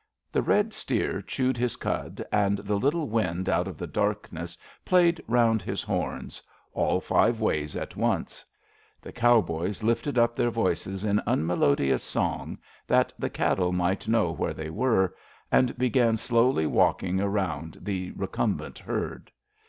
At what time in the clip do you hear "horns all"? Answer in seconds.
5.82-7.00